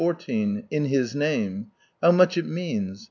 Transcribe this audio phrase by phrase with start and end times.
[0.31, 1.67] In His Name."
[2.01, 2.99] How much it means